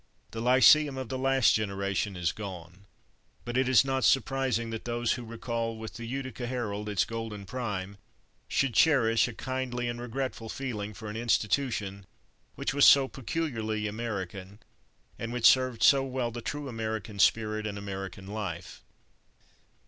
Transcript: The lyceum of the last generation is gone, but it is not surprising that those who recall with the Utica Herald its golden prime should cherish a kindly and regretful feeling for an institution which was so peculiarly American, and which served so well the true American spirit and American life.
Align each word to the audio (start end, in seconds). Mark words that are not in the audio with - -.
The 0.31 0.41
lyceum 0.41 0.97
of 0.97 1.09
the 1.09 1.17
last 1.19 1.53
generation 1.53 2.15
is 2.17 2.31
gone, 2.31 2.87
but 3.45 3.55
it 3.55 3.69
is 3.69 3.85
not 3.85 4.03
surprising 4.03 4.71
that 4.71 4.85
those 4.85 5.11
who 5.11 5.23
recall 5.23 5.77
with 5.77 5.93
the 5.93 6.07
Utica 6.07 6.47
Herald 6.47 6.89
its 6.89 7.05
golden 7.05 7.45
prime 7.45 7.99
should 8.47 8.73
cherish 8.73 9.27
a 9.27 9.33
kindly 9.35 9.87
and 9.87 10.01
regretful 10.01 10.49
feeling 10.49 10.95
for 10.95 11.07
an 11.07 11.17
institution 11.17 12.07
which 12.55 12.73
was 12.73 12.87
so 12.87 13.07
peculiarly 13.07 13.85
American, 13.85 14.57
and 15.19 15.31
which 15.31 15.45
served 15.45 15.83
so 15.83 16.03
well 16.03 16.31
the 16.31 16.41
true 16.41 16.67
American 16.67 17.19
spirit 17.19 17.67
and 17.67 17.77
American 17.77 18.25
life. 18.25 18.83